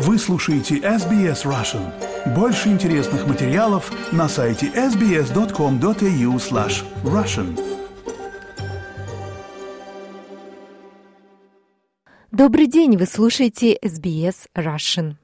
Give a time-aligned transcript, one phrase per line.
[0.00, 1.92] Вы слушаете SBS Russian.
[2.32, 7.58] Больше интересных материалов на сайте sbs.com.au slash russian.
[12.30, 15.16] Добрый день, вы слушаете SBS Russian.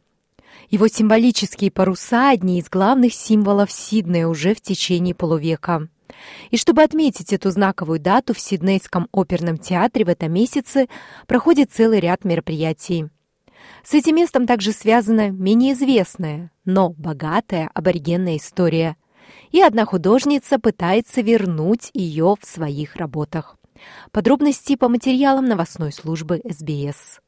[0.71, 5.87] Его символические паруса– одни из главных символов Сиднея уже в течение полувека.
[6.51, 10.89] И чтобы отметить эту знаковую дату, в Сиднейском оперном театре в этом месяце
[11.29, 13.09] проходит целый ряд мероприятий.
[13.83, 18.97] С этим местом также связана менее известная, но богатая аборигенная история.
[19.51, 23.57] И одна художница пытается вернуть ее в своих работах.
[24.13, 27.21] Подробности по материалам новостной службы СБС.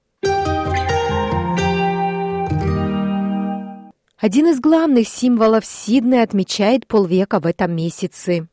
[4.18, 8.48] Один из главных символов Сиднея отмечает полвека в этом месяце.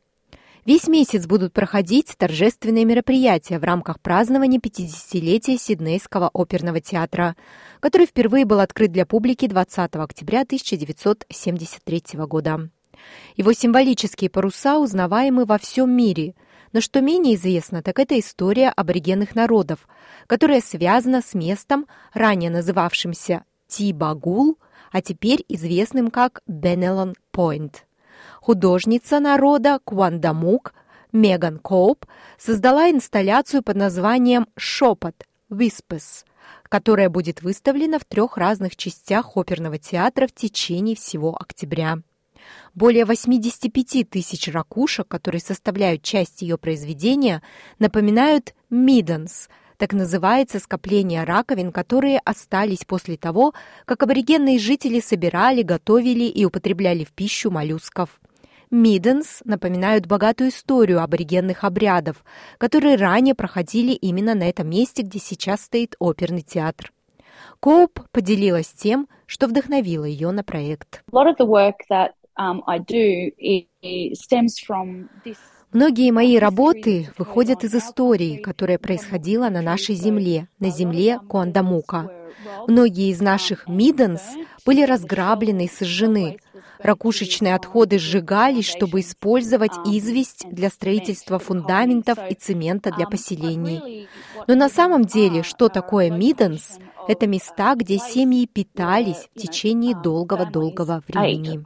[0.64, 7.36] Весь месяц будут проходить торжественные мероприятия в рамках празднования 50-летия Сиднейского оперного театра,
[7.80, 12.70] который впервые был открыт для публики 20 октября 1973 года.
[13.36, 16.34] Его символические паруса узнаваемы во всем мире,
[16.72, 19.86] но что менее известно, так это история аборигенных народов,
[20.26, 24.58] которая связана с местом, ранее называвшимся Тибагул,
[24.92, 27.84] а теперь известным как Бенелон Пойнт.
[28.44, 30.74] Художница народа Куандамук
[31.12, 32.04] Меган Коуп
[32.36, 35.14] создала инсталляцию под названием «Шепот»
[35.50, 36.26] Whispers,
[36.64, 42.00] которая будет выставлена в трех разных частях оперного театра в течение всего октября.
[42.74, 47.42] Более 85 тысяч ракушек, которые составляют часть ее произведения,
[47.78, 53.54] напоминают миденс– так называется скопление раковин, которые остались после того,
[53.86, 58.20] как аборигенные жители собирали, готовили и употребляли в пищу моллюсков.
[58.74, 62.24] Миденс напоминают богатую историю аборигенных обрядов,
[62.58, 66.92] которые ранее проходили именно на этом месте, где сейчас стоит оперный театр.
[67.60, 71.04] Коуп поделилась тем, что вдохновило ее на проект.
[72.36, 72.62] Um,
[75.72, 82.10] Многие мои работы выходят из истории, которая происходила на нашей земле, на земле Куандамука.
[82.66, 84.22] Многие из наших миденс
[84.66, 86.38] были разграблены и сожжены,
[86.84, 94.06] Ракушечные отходы сжигались, чтобы использовать известь для строительства фундаментов и цемента для поселений.
[94.46, 96.78] Но на самом деле, что такое Миденс?
[97.08, 101.58] Это места, где семьи питались в течение долгого-долгого времени.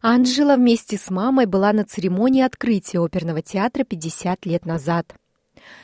[0.00, 5.16] Анжела вместе с мамой была на церемонии открытия оперного театра 50 лет назад.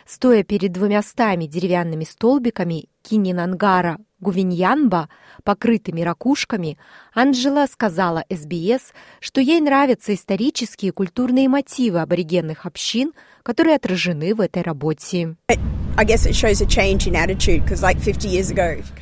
[0.06, 5.08] Стоя перед двумястами деревянными столбиками Кининангара Гувиньянба,
[5.44, 6.76] покрытыми ракушками,
[7.14, 14.40] Анжела сказала СБС, что ей нравятся исторические и культурные мотивы аборигенных общин, которые отражены в
[14.40, 15.36] этой работе.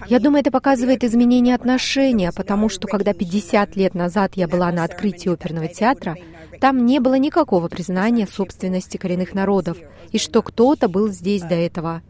[0.08, 4.84] Я думаю, это показывает изменение отношения, потому что когда 50 лет назад я была на
[4.84, 6.16] открытии оперного театра,
[6.60, 9.78] там не было никакого признания собственности коренных народов,
[10.12, 12.02] и что кто-то был здесь до этого.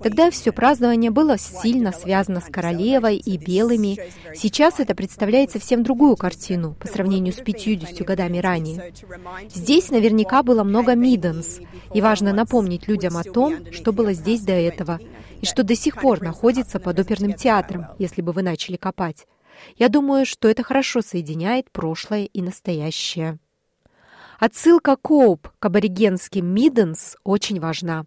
[0.00, 3.98] Тогда все празднование было сильно связано с королевой и белыми.
[4.34, 8.92] Сейчас это представляет совсем другую картину по сравнению с 50 годами ранее.
[9.48, 11.60] Здесь наверняка было много миденс,
[11.92, 15.00] и важно напомнить людям о том, что было здесь до этого,
[15.40, 19.26] и что до сих пор находится под оперным театром, если бы вы начали копать.
[19.76, 23.38] Я думаю, что это хорошо соединяет прошлое и настоящее.
[24.38, 28.04] Отсылка Коуп к аборигенским миденс очень важна.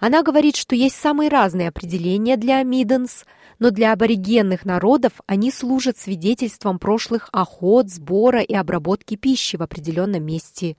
[0.00, 3.24] Она говорит, что есть самые разные определения для миденс,
[3.58, 10.24] но для аборигенных народов они служат свидетельством прошлых охот, сбора и обработки пищи в определенном
[10.24, 10.76] месте.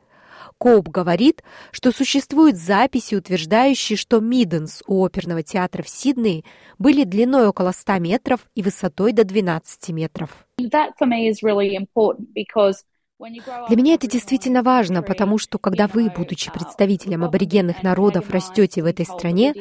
[0.58, 6.44] Коуп говорит, что существуют записи, утверждающие, что миденс у оперного театра в Сиднее
[6.78, 10.46] были длиной около 100 метров и высотой до 12 метров.
[10.60, 12.84] That for me is really important because
[13.20, 18.86] для меня это действительно важно, потому что когда вы, будучи представителем аборигенных народов, растете в
[18.86, 19.54] этой стране,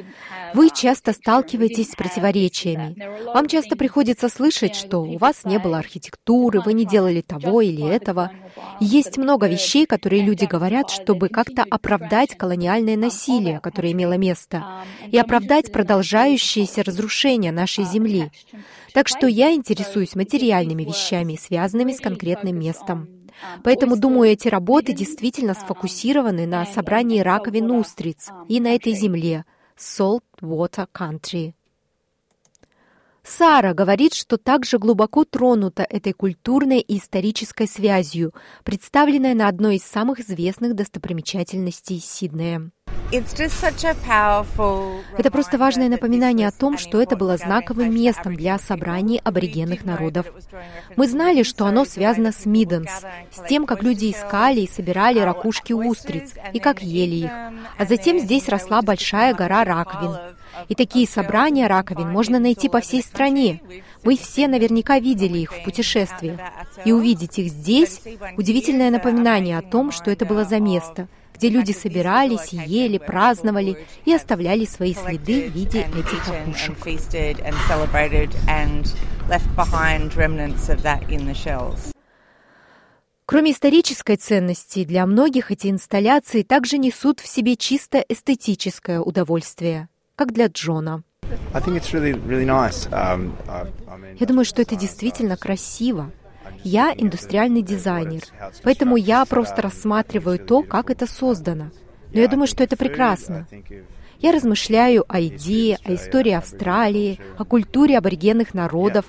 [0.54, 2.96] вы часто сталкиваетесь с противоречиями.
[3.32, 7.86] Вам часто приходится слышать, что у вас не было архитектуры, вы не делали того или
[7.86, 8.32] этого.
[8.80, 15.18] есть много вещей, которые люди говорят, чтобы как-то оправдать колониальное насилие, которое имело место, и
[15.18, 18.32] оправдать продолжающееся разрушение нашей земли.
[18.92, 23.21] Так что я интересуюсь материальными вещами, связанными с конкретным местом.
[23.62, 29.44] Поэтому, думаю, эти работы действительно сфокусированы на собрании раковин устриц и на этой земле
[29.76, 31.54] Salt Water Country.
[33.24, 38.34] Сара говорит, что также глубоко тронута этой культурной и исторической связью,
[38.64, 42.72] представленной на одной из самых известных достопримечательностей Сиднея.
[45.18, 50.26] Это просто важное напоминание о том, что это было знаковым местом для собраний аборигенных народов.
[50.96, 52.90] Мы знали, что оно связано с Миденс,
[53.30, 57.30] с тем, как люди искали и собирали ракушки устриц, и как ели их.
[57.78, 60.16] А затем здесь росла большая гора раковин.
[60.68, 63.60] И такие собрания раковин можно найти по всей стране.
[64.04, 66.38] Вы все наверняка видели их в путешествии.
[66.84, 68.00] И увидеть их здесь–
[68.36, 71.08] удивительное напоминание о том, что это было за место,
[71.42, 76.76] где люди собирались, ели, праздновали и оставляли свои следы в виде этих ракушек.
[83.26, 90.32] Кроме исторической ценности, для многих эти инсталляции также несут в себе чисто эстетическое удовольствие, как
[90.32, 91.02] для Джона.
[91.52, 93.32] Um,
[94.20, 96.12] я думаю, что это действительно красиво.
[96.64, 98.22] Я индустриальный дизайнер,
[98.62, 101.70] поэтому я просто рассматриваю то, как это создано.
[102.12, 103.46] Но я думаю, что это прекрасно.
[104.20, 109.06] Я размышляю о идее, о истории Австралии, о культуре аборигенных народов.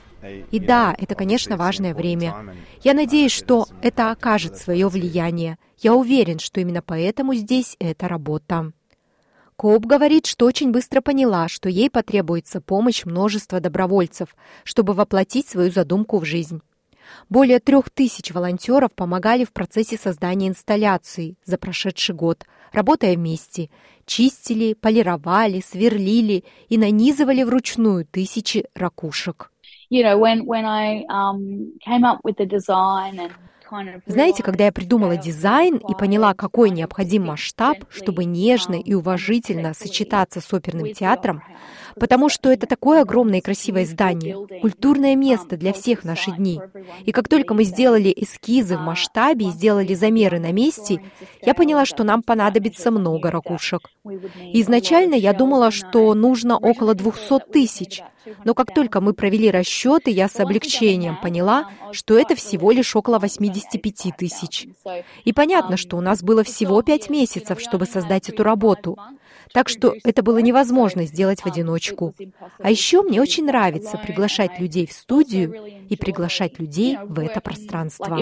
[0.50, 2.56] И да, это, конечно, важное время.
[2.82, 5.58] Я надеюсь, что это окажет свое влияние.
[5.80, 8.72] Я уверен, что именно поэтому здесь эта работа.
[9.56, 15.72] Коуп говорит, что очень быстро поняла, что ей потребуется помощь множества добровольцев, чтобы воплотить свою
[15.72, 16.62] задумку в жизнь.
[17.30, 23.70] Более трех тысяч волонтеров помогали в процессе создания инсталляции за прошедший год, работая вместе.
[24.06, 29.52] Чистили, полировали, сверлили и нанизывали вручную тысячи ракушек.
[29.92, 30.04] Um,
[34.06, 40.42] знаете, когда я придумала дизайн и поняла, какой необходим масштаб, чтобы нежно и уважительно сочетаться
[40.42, 41.44] с оперным театром,
[41.96, 46.60] потому что это такое огромное и красивое здание, культурное место для всех в наши дни.
[47.06, 51.02] И как только мы сделали эскизы в масштабе и сделали замеры на месте,
[51.42, 53.90] я поняла, что нам понадобится много ракушек.
[54.54, 58.02] Изначально я думала, что нужно около 200 тысяч,
[58.44, 63.20] но как только мы провели расчеты, я с облегчением поняла, что это всего лишь около
[63.20, 64.68] 85 тысяч.
[65.26, 68.98] И понятно, что у нас было всего пять месяцев, чтобы создать эту работу.
[69.54, 72.14] Так что это было невозможно сделать в одиночку.
[72.58, 75.54] А еще мне очень нравится приглашать людей в студию
[75.90, 78.18] и приглашать людей в это пространство.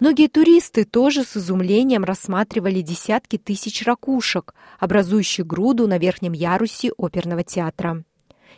[0.00, 7.44] Многие туристы тоже с изумлением рассматривали десятки тысяч ракушек, образующих груду на верхнем ярусе оперного
[7.44, 8.02] театра.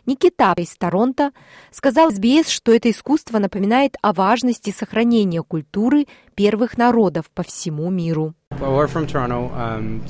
[0.06, 1.32] Никита из Торонто
[1.72, 6.06] сказал SBS, что это искусство напоминает о важности сохранения культуры
[6.36, 8.34] первых народов по всему миру.
[8.60, 10.02] Um,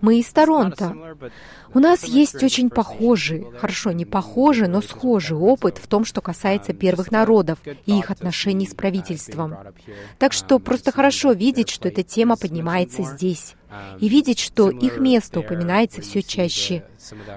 [0.00, 0.96] Мы из Торонто.
[1.74, 6.72] У нас есть очень похожий, хорошо, не похожий, но схожий опыт в том, что касается
[6.72, 9.56] первых народов и их отношений с правительством.
[10.18, 13.54] Так что просто хорошо видеть, что эта тема поднимается здесь
[14.00, 16.84] и видеть, что их место упоминается все чаще.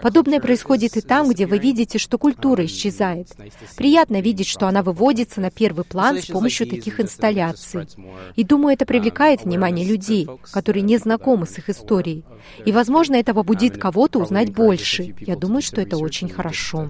[0.01, 3.29] Подобное происходит и там, где вы видите, что культура исчезает.
[3.75, 7.87] Приятно видеть, что она выводится на первый план с помощью таких инсталляций.
[8.35, 12.23] И думаю, это привлекает внимание людей, которые не знакомы с их историей.
[12.65, 15.15] И, возможно, это побудит кого-то узнать больше.
[15.19, 16.87] Я думаю, что это очень хорошо.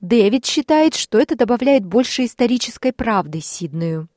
[0.00, 4.08] Дэвид считает, что это добавляет больше исторической правды Сиднею.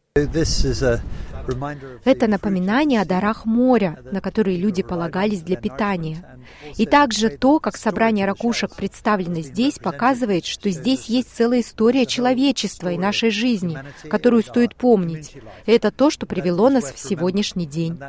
[2.03, 6.23] Это напоминание о дарах моря, на которые люди полагались для питания.
[6.77, 12.89] И также то, как собрание ракушек представлено здесь, показывает, что здесь есть целая история человечества
[12.89, 13.77] и нашей жизни,
[14.09, 15.35] которую стоит помнить.
[15.65, 17.99] Это то, что привело нас в сегодняшний день.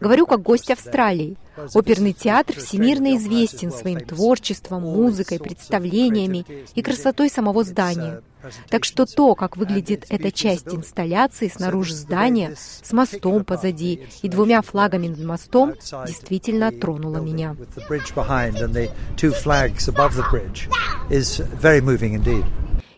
[0.00, 1.36] Говорю как гость Австралии.
[1.74, 6.44] Оперный театр всемирно известен своим творчеством, музыкой, представлениями
[6.74, 8.22] и красотой самого здания.
[8.68, 14.62] Так что то, как выглядит эта часть инсталляции снаружи здания, с мостом позади и двумя
[14.62, 15.74] флагами над мостом,
[16.06, 17.56] действительно тронуло меня.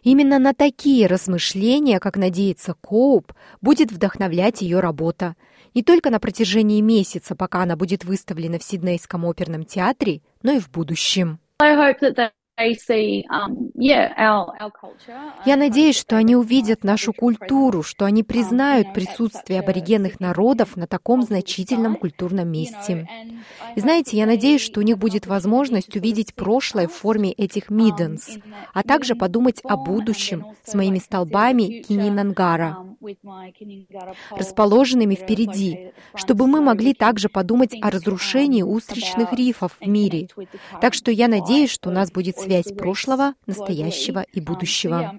[0.02, 5.36] Именно на такие размышления, как надеется Коуп, будет вдохновлять ее работа.
[5.74, 10.58] Не только на протяжении месяца, пока она будет выставлена в Сиднейском оперном театре, но и
[10.58, 11.38] в будущем.
[11.62, 12.30] Um,
[15.44, 21.22] Я надеюсь, что они увидят нашу культуру, что они признают присутствие аборигенных народов на таком
[21.22, 23.08] значительном культурном месте.
[23.76, 28.38] И знаете, я надеюсь, что у них будет возможность увидеть прошлое в форме этих миденс,
[28.74, 32.76] а также подумать о будущем с моими столбами Кининангара,
[34.30, 40.28] расположенными впереди, чтобы мы могли также подумать о разрушении устричных рифов в мире.
[40.80, 45.14] Так что я надеюсь, что у нас будет связь прошлого, настоящего и будущего.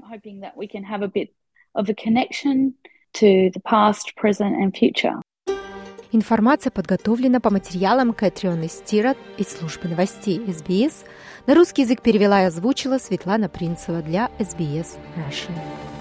[6.14, 11.06] Информация подготовлена по материалам Кэтрионы Стират из службы новостей СБС.
[11.48, 16.01] На русский язык перевела и озвучила Светлана Принцева для СБС Russian.